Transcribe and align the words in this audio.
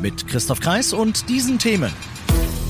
Mit 0.00 0.26
Christoph 0.26 0.60
Kreis 0.60 0.92
und 0.92 1.28
diesen 1.28 1.58
Themen. 1.58 1.92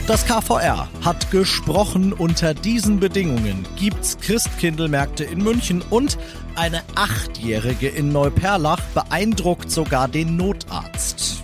Das 0.06 0.26
KVR 0.26 0.88
hat 1.04 1.30
gesprochen, 1.30 2.12
unter 2.12 2.54
diesen 2.54 2.98
Bedingungen 2.98 3.64
gibt's 3.76 4.18
Christkindlmärkte 4.18 5.22
in 5.22 5.42
München 5.42 5.82
und 5.90 6.18
eine 6.56 6.82
Achtjährige 6.96 7.88
in 7.88 8.10
Neuperlach 8.10 8.80
beeindruckt 8.94 9.70
sogar 9.70 10.08
den 10.08 10.36
Notarzt. 10.36 11.39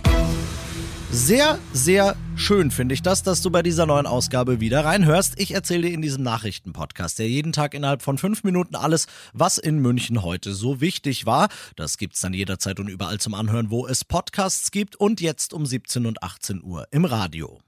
Sehr, 1.09 1.57
sehr 1.71 2.17
schön 2.35 2.69
finde 2.69 2.93
ich 2.93 3.01
das, 3.01 3.23
dass 3.23 3.41
du 3.41 3.49
bei 3.49 3.63
dieser 3.63 3.85
neuen 3.85 4.05
Ausgabe 4.05 4.59
wieder 4.59 4.83
reinhörst. 4.83 5.39
Ich 5.39 5.53
erzähle 5.53 5.83
dir 5.83 5.93
in 5.93 6.01
diesem 6.01 6.21
Nachrichtenpodcast, 6.21 7.17
der 7.19 7.29
jeden 7.29 7.53
Tag 7.53 7.73
innerhalb 7.73 8.01
von 8.01 8.17
fünf 8.17 8.43
Minuten 8.43 8.75
alles, 8.75 9.07
was 9.33 9.57
in 9.57 9.79
München 9.79 10.21
heute 10.21 10.53
so 10.53 10.81
wichtig 10.81 11.25
war. 11.25 11.47
Das 11.77 11.97
gibt's 11.97 12.19
dann 12.19 12.33
jederzeit 12.33 12.79
und 12.81 12.89
überall 12.89 13.19
zum 13.19 13.35
Anhören, 13.35 13.71
wo 13.71 13.87
es 13.87 14.03
Podcasts 14.03 14.69
gibt 14.71 14.97
und 14.97 15.21
jetzt 15.21 15.53
um 15.53 15.65
17 15.65 16.05
und 16.05 16.21
18 16.21 16.61
Uhr 16.61 16.87
im 16.91 17.05
Radio. 17.05 17.61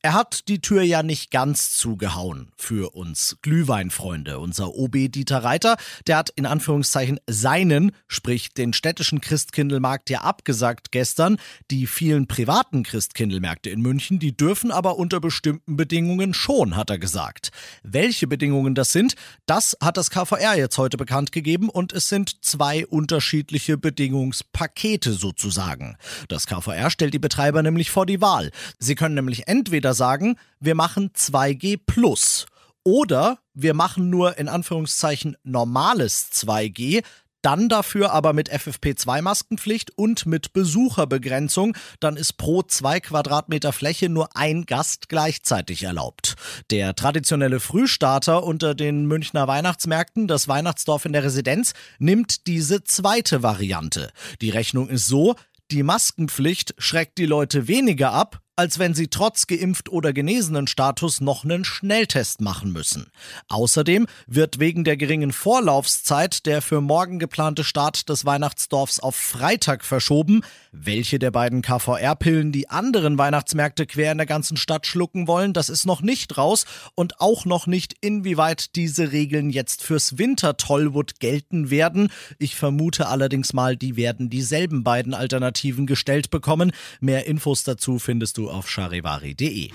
Er 0.00 0.12
hat 0.12 0.46
die 0.46 0.60
Tür 0.60 0.82
ja 0.82 1.02
nicht 1.02 1.32
ganz 1.32 1.76
zugehauen 1.76 2.52
für 2.56 2.94
uns 2.94 3.38
Glühweinfreunde. 3.42 4.38
Unser 4.38 4.76
OB 4.76 5.10
Dieter 5.10 5.42
Reiter, 5.42 5.76
der 6.06 6.18
hat 6.18 6.30
in 6.30 6.46
Anführungszeichen 6.46 7.18
seinen, 7.26 7.90
sprich 8.06 8.50
den 8.50 8.72
städtischen 8.72 9.20
Christkindlmarkt 9.20 10.08
ja 10.08 10.20
abgesagt 10.20 10.92
gestern. 10.92 11.36
Die 11.72 11.88
vielen 11.88 12.28
privaten 12.28 12.84
Christkindlmärkte 12.84 13.70
in 13.70 13.80
München, 13.80 14.20
die 14.20 14.36
dürfen 14.36 14.70
aber 14.70 14.98
unter 14.98 15.18
bestimmten 15.18 15.76
Bedingungen 15.76 16.32
schon, 16.32 16.76
hat 16.76 16.90
er 16.90 16.98
gesagt. 16.98 17.50
Welche 17.82 18.28
Bedingungen 18.28 18.76
das 18.76 18.92
sind, 18.92 19.16
das 19.46 19.76
hat 19.82 19.96
das 19.96 20.10
KVR 20.10 20.56
jetzt 20.56 20.78
heute 20.78 20.96
bekannt 20.96 21.32
gegeben 21.32 21.68
und 21.68 21.92
es 21.92 22.08
sind 22.08 22.44
zwei 22.44 22.86
unterschiedliche 22.86 23.76
Bedingungspakete 23.76 25.12
sozusagen. 25.12 25.96
Das 26.28 26.46
KVR 26.46 26.88
stellt 26.90 27.14
die 27.14 27.18
Betreiber 27.18 27.64
nämlich 27.64 27.90
vor 27.90 28.06
die 28.06 28.20
Wahl. 28.20 28.52
Sie 28.78 28.94
können 28.94 29.16
nämlich 29.16 29.47
entweder 29.48 29.94
sagen, 29.94 30.36
wir 30.60 30.74
machen 30.74 31.10
2G 31.10 31.80
plus 31.86 32.46
oder 32.84 33.38
wir 33.54 33.74
machen 33.74 34.10
nur 34.10 34.38
in 34.38 34.48
Anführungszeichen 34.48 35.36
normales 35.42 36.30
2G, 36.32 37.02
dann 37.42 37.68
dafür 37.68 38.12
aber 38.12 38.32
mit 38.32 38.52
FFP2-Maskenpflicht 38.52 39.92
und 39.94 40.26
mit 40.26 40.52
Besucherbegrenzung, 40.52 41.76
dann 42.00 42.16
ist 42.16 42.34
pro 42.34 42.62
zwei 42.62 42.98
Quadratmeter 43.00 43.72
Fläche 43.72 44.08
nur 44.08 44.36
ein 44.36 44.64
Gast 44.64 45.08
gleichzeitig 45.08 45.84
erlaubt. 45.84 46.34
Der 46.70 46.94
traditionelle 46.94 47.60
Frühstarter 47.60 48.42
unter 48.42 48.74
den 48.74 49.06
Münchner 49.06 49.46
Weihnachtsmärkten, 49.46 50.26
das 50.26 50.48
Weihnachtsdorf 50.48 51.04
in 51.04 51.12
der 51.12 51.24
Residenz, 51.24 51.74
nimmt 51.98 52.46
diese 52.46 52.82
zweite 52.82 53.42
Variante. 53.42 54.10
Die 54.40 54.50
Rechnung 54.50 54.88
ist 54.88 55.06
so, 55.06 55.36
die 55.70 55.82
Maskenpflicht 55.82 56.74
schreckt 56.78 57.18
die 57.18 57.26
Leute 57.26 57.68
weniger 57.68 58.12
ab, 58.12 58.40
als 58.58 58.80
wenn 58.80 58.92
sie 58.92 59.06
trotz 59.06 59.46
geimpft 59.46 59.88
oder 59.88 60.12
genesenen 60.12 60.66
Status 60.66 61.20
noch 61.20 61.44
einen 61.44 61.64
Schnelltest 61.64 62.40
machen 62.40 62.72
müssen. 62.72 63.06
Außerdem 63.48 64.08
wird 64.26 64.58
wegen 64.58 64.82
der 64.82 64.96
geringen 64.96 65.30
Vorlaufzeit 65.32 66.44
der 66.44 66.60
für 66.60 66.80
morgen 66.80 67.20
geplante 67.20 67.62
Start 67.62 68.08
des 68.08 68.24
Weihnachtsdorfs 68.24 68.98
auf 68.98 69.14
Freitag 69.14 69.84
verschoben. 69.84 70.42
Welche 70.72 71.20
der 71.20 71.30
beiden 71.30 71.62
KVR-Pillen 71.62 72.50
die 72.50 72.68
anderen 72.68 73.16
Weihnachtsmärkte 73.16 73.86
quer 73.86 74.10
in 74.10 74.18
der 74.18 74.26
ganzen 74.26 74.56
Stadt 74.56 74.88
schlucken 74.88 75.28
wollen, 75.28 75.52
das 75.52 75.68
ist 75.68 75.86
noch 75.86 76.02
nicht 76.02 76.36
raus 76.36 76.64
und 76.96 77.20
auch 77.20 77.44
noch 77.44 77.68
nicht, 77.68 77.94
inwieweit 78.00 78.74
diese 78.74 79.12
Regeln 79.12 79.50
jetzt 79.50 79.84
fürs 79.84 80.18
Winter 80.18 80.56
Tollwood 80.56 81.20
gelten 81.20 81.70
werden. 81.70 82.10
Ich 82.40 82.56
vermute 82.56 83.06
allerdings 83.06 83.52
mal, 83.52 83.76
die 83.76 83.94
werden 83.94 84.30
dieselben 84.30 84.82
beiden 84.82 85.14
Alternativen 85.14 85.86
gestellt 85.86 86.30
bekommen. 86.30 86.72
Mehr 87.00 87.26
Infos 87.26 87.62
dazu 87.62 88.00
findest 88.00 88.36
du 88.36 88.47
auf 88.48 88.68
charivari.de. 88.68 89.70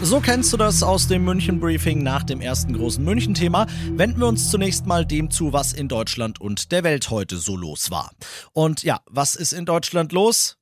So 0.00 0.20
kennst 0.20 0.52
du 0.52 0.56
das 0.56 0.82
aus 0.82 1.08
dem 1.08 1.24
München 1.24 1.58
Briefing 1.58 2.02
nach 2.02 2.22
dem 2.22 2.40
ersten 2.40 2.72
großen 2.72 3.04
München-Thema. 3.04 3.66
Wenden 3.90 4.20
wir 4.20 4.28
uns 4.28 4.48
zunächst 4.50 4.86
mal 4.86 5.04
dem 5.04 5.30
zu, 5.30 5.52
was 5.52 5.72
in 5.72 5.88
Deutschland 5.88 6.40
und 6.40 6.70
der 6.70 6.84
Welt 6.84 7.10
heute 7.10 7.36
so 7.36 7.56
los 7.56 7.90
war. 7.90 8.12
Und 8.52 8.84
ja, 8.84 9.00
was 9.06 9.34
ist 9.34 9.52
in 9.52 9.64
Deutschland 9.64 10.12
los? 10.12 10.56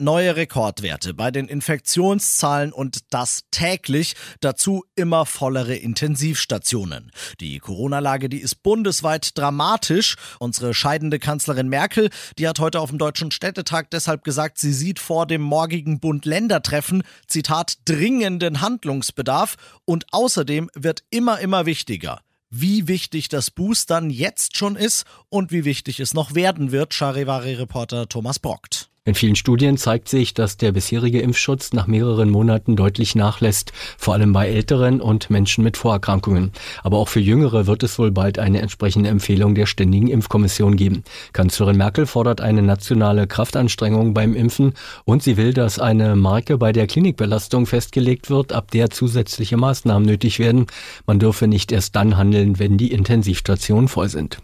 Neue 0.00 0.36
Rekordwerte 0.36 1.14
bei 1.14 1.30
den 1.30 1.46
Infektionszahlen 1.46 2.72
und 2.72 3.00
das 3.10 3.44
täglich, 3.50 4.16
dazu 4.40 4.84
immer 4.96 5.26
vollere 5.26 5.76
Intensivstationen. 5.76 7.12
Die 7.40 7.58
Corona-Lage, 7.58 8.28
die 8.28 8.40
ist 8.40 8.62
bundesweit 8.62 9.36
dramatisch. 9.36 10.16
Unsere 10.38 10.74
scheidende 10.74 11.18
Kanzlerin 11.18 11.68
Merkel, 11.68 12.10
die 12.38 12.48
hat 12.48 12.58
heute 12.58 12.80
auf 12.80 12.90
dem 12.90 12.98
Deutschen 12.98 13.30
Städtetag 13.30 13.90
deshalb 13.90 14.24
gesagt, 14.24 14.58
sie 14.58 14.72
sieht 14.72 14.98
vor 14.98 15.26
dem 15.26 15.42
morgigen 15.42 16.00
Bund-Länder-Treffen, 16.00 17.02
Zitat, 17.26 17.78
dringenden 17.84 18.60
Handlungsbedarf 18.60 19.56
und 19.84 20.06
außerdem 20.12 20.70
wird 20.74 21.04
immer, 21.10 21.40
immer 21.40 21.66
wichtiger 21.66 22.20
wie 22.50 22.88
wichtig 22.88 23.28
das 23.28 23.50
Boostern 23.50 24.10
jetzt 24.10 24.56
schon 24.56 24.74
ist 24.74 25.04
und 25.28 25.52
wie 25.52 25.64
wichtig 25.64 26.00
es 26.00 26.14
noch 26.14 26.34
werden 26.34 26.72
wird, 26.72 26.94
Charivari-Reporter 26.94 28.08
Thomas 28.08 28.40
Brockt. 28.40 28.79
In 29.06 29.14
vielen 29.14 29.34
Studien 29.34 29.78
zeigt 29.78 30.10
sich, 30.10 30.34
dass 30.34 30.58
der 30.58 30.72
bisherige 30.72 31.22
Impfschutz 31.22 31.72
nach 31.72 31.86
mehreren 31.86 32.28
Monaten 32.28 32.76
deutlich 32.76 33.14
nachlässt, 33.14 33.72
vor 33.96 34.12
allem 34.12 34.34
bei 34.34 34.50
Älteren 34.50 35.00
und 35.00 35.30
Menschen 35.30 35.64
mit 35.64 35.78
Vorerkrankungen. 35.78 36.52
Aber 36.82 36.98
auch 36.98 37.08
für 37.08 37.18
Jüngere 37.18 37.66
wird 37.66 37.82
es 37.82 37.98
wohl 37.98 38.10
bald 38.10 38.38
eine 38.38 38.60
entsprechende 38.60 39.08
Empfehlung 39.08 39.54
der 39.54 39.64
Ständigen 39.64 40.08
Impfkommission 40.08 40.76
geben. 40.76 41.02
Kanzlerin 41.32 41.78
Merkel 41.78 42.04
fordert 42.04 42.42
eine 42.42 42.60
nationale 42.60 43.26
Kraftanstrengung 43.26 44.12
beim 44.12 44.34
Impfen 44.34 44.74
und 45.06 45.22
sie 45.22 45.38
will, 45.38 45.54
dass 45.54 45.78
eine 45.78 46.14
Marke 46.14 46.58
bei 46.58 46.72
der 46.72 46.86
Klinikbelastung 46.86 47.64
festgelegt 47.64 48.28
wird, 48.28 48.52
ab 48.52 48.70
der 48.70 48.90
zusätzliche 48.90 49.56
Maßnahmen 49.56 50.06
nötig 50.06 50.38
werden. 50.38 50.66
Man 51.06 51.18
dürfe 51.18 51.48
nicht 51.48 51.72
erst 51.72 51.96
dann 51.96 52.18
handeln, 52.18 52.58
wenn 52.58 52.76
die 52.76 52.92
Intensivstationen 52.92 53.88
voll 53.88 54.10
sind. 54.10 54.40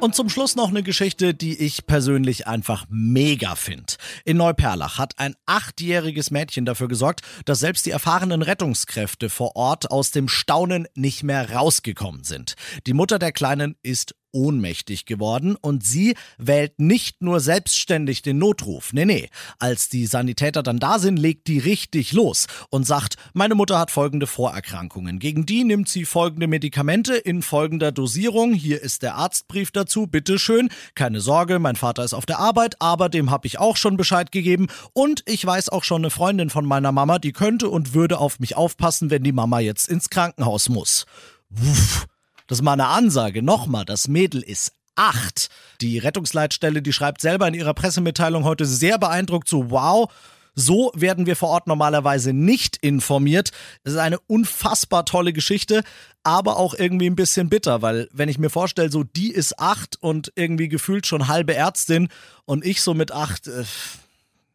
Und 0.00 0.14
zum 0.14 0.28
Schluss 0.28 0.54
noch 0.54 0.68
eine 0.68 0.84
Geschichte, 0.84 1.34
die 1.34 1.58
ich 1.58 1.86
persönlich 1.86 2.46
einfach 2.46 2.86
mega 2.88 3.56
finde. 3.56 3.94
In 4.24 4.36
Neuperlach 4.36 4.96
hat 4.96 5.18
ein 5.18 5.34
achtjähriges 5.44 6.30
Mädchen 6.30 6.64
dafür 6.64 6.86
gesorgt, 6.86 7.22
dass 7.46 7.58
selbst 7.58 7.84
die 7.84 7.90
erfahrenen 7.90 8.42
Rettungskräfte 8.42 9.28
vor 9.28 9.56
Ort 9.56 9.90
aus 9.90 10.12
dem 10.12 10.28
Staunen 10.28 10.86
nicht 10.94 11.24
mehr 11.24 11.52
rausgekommen 11.52 12.22
sind. 12.22 12.54
Die 12.86 12.92
Mutter 12.92 13.18
der 13.18 13.32
Kleinen 13.32 13.74
ist 13.82 14.14
ohnmächtig 14.32 15.06
geworden 15.06 15.56
und 15.56 15.84
sie 15.84 16.14
wählt 16.38 16.78
nicht 16.78 17.22
nur 17.22 17.40
selbstständig 17.40 18.22
den 18.22 18.38
Notruf. 18.38 18.92
Nee, 18.92 19.04
nee. 19.04 19.28
Als 19.58 19.88
die 19.88 20.06
Sanitäter 20.06 20.62
dann 20.62 20.78
da 20.78 20.98
sind, 20.98 21.18
legt 21.18 21.48
die 21.48 21.58
richtig 21.58 22.12
los 22.12 22.46
und 22.70 22.86
sagt, 22.86 23.16
meine 23.32 23.54
Mutter 23.54 23.78
hat 23.78 23.90
folgende 23.90 24.26
Vorerkrankungen. 24.26 25.18
Gegen 25.18 25.46
die 25.46 25.64
nimmt 25.64 25.88
sie 25.88 26.04
folgende 26.04 26.46
Medikamente 26.46 27.14
in 27.14 27.42
folgender 27.42 27.92
Dosierung. 27.92 28.52
Hier 28.52 28.82
ist 28.82 29.02
der 29.02 29.16
Arztbrief 29.16 29.70
dazu, 29.70 30.06
bitteschön. 30.06 30.68
Keine 30.94 31.20
Sorge, 31.20 31.58
mein 31.58 31.76
Vater 31.76 32.04
ist 32.04 32.14
auf 32.14 32.26
der 32.26 32.38
Arbeit, 32.38 32.76
aber 32.80 33.08
dem 33.08 33.30
habe 33.30 33.46
ich 33.46 33.58
auch 33.58 33.76
schon 33.76 33.96
Bescheid 33.96 34.32
gegeben 34.32 34.68
und 34.92 35.22
ich 35.26 35.44
weiß 35.44 35.68
auch 35.70 35.84
schon 35.84 36.02
eine 36.02 36.10
Freundin 36.10 36.50
von 36.50 36.66
meiner 36.66 36.92
Mama, 36.92 37.18
die 37.18 37.32
könnte 37.32 37.68
und 37.68 37.94
würde 37.94 38.18
auf 38.18 38.40
mich 38.40 38.56
aufpassen, 38.56 39.10
wenn 39.10 39.22
die 39.22 39.32
Mama 39.32 39.60
jetzt 39.60 39.88
ins 39.88 40.10
Krankenhaus 40.10 40.68
muss. 40.68 41.06
Wuff. 41.50 42.06
Das 42.48 42.58
ist 42.58 42.62
mal 42.62 42.72
eine 42.72 42.88
Ansage. 42.88 43.42
Nochmal, 43.42 43.84
das 43.84 44.08
Mädel 44.08 44.42
ist 44.42 44.72
acht. 44.96 45.48
Die 45.80 45.98
Rettungsleitstelle, 45.98 46.82
die 46.82 46.92
schreibt 46.92 47.20
selber 47.20 47.46
in 47.46 47.54
ihrer 47.54 47.74
Pressemitteilung 47.74 48.42
heute 48.42 48.66
sehr 48.66 48.98
beeindruckt 48.98 49.48
so, 49.48 49.70
wow, 49.70 50.10
so 50.54 50.90
werden 50.94 51.26
wir 51.26 51.36
vor 51.36 51.50
Ort 51.50 51.68
normalerweise 51.68 52.32
nicht 52.32 52.78
informiert. 52.78 53.52
Es 53.84 53.92
ist 53.92 53.98
eine 53.98 54.18
unfassbar 54.18 55.04
tolle 55.04 55.32
Geschichte, 55.32 55.84
aber 56.24 56.56
auch 56.56 56.74
irgendwie 56.74 57.08
ein 57.08 57.14
bisschen 57.14 57.48
bitter, 57.48 57.80
weil 57.80 58.08
wenn 58.12 58.28
ich 58.28 58.38
mir 58.38 58.50
vorstelle, 58.50 58.90
so 58.90 59.04
die 59.04 59.30
ist 59.30 59.60
acht 59.60 59.96
und 60.00 60.32
irgendwie 60.34 60.68
gefühlt 60.68 61.06
schon 61.06 61.28
halbe 61.28 61.54
Ärztin 61.54 62.08
und 62.44 62.66
ich 62.66 62.82
so 62.82 62.92
mit 62.92 63.12
acht, 63.12 63.46
äh, 63.46 63.64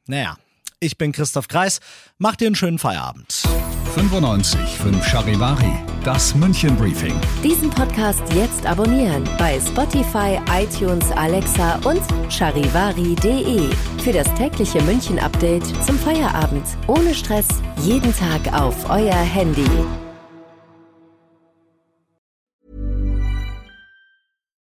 naja, 0.08 0.38
ich 0.82 0.98
bin 0.98 1.14
Christoph 1.14 1.48
Kreis, 1.48 1.80
mach 2.18 2.36
dir 2.36 2.48
einen 2.48 2.56
schönen 2.56 2.80
Feierabend. 2.80 3.43
95 3.86 4.60
5 4.78 5.06
Charivari, 5.06 5.72
das 6.04 6.34
München 6.36 6.76
Briefing. 6.76 7.14
Diesen 7.44 7.70
Podcast 7.70 8.24
jetzt 8.34 8.66
abonnieren 8.66 9.24
bei 9.38 9.60
Spotify, 9.60 10.40
iTunes, 10.52 11.12
Alexa 11.12 11.76
und 11.84 12.02
charivari.de. 12.30 13.70
Für 14.04 14.14
das 14.14 14.34
tägliche 14.36 14.82
München 14.84 15.20
Update 15.20 15.66
zum 15.86 15.98
Feierabend. 16.00 16.66
Ohne 16.88 17.14
Stress, 17.14 17.48
jeden 17.82 18.14
Tag 18.16 18.54
auf 18.54 18.90
euer 18.90 19.14
Handy. 19.14 19.70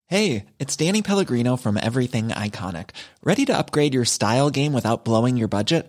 Hey, 0.07 0.47
it's 0.59 0.77
Danny 0.77 1.03
Pellegrino 1.03 1.57
from 1.57 1.77
Everything 1.77 2.31
Iconic. 2.31 2.91
Ready 3.23 3.45
to 3.45 3.57
upgrade 3.57 3.95
your 3.95 4.05
style 4.05 4.51
game 4.51 4.73
without 4.73 5.05
blowing 5.05 5.37
your 5.37 5.47
budget? 5.47 5.89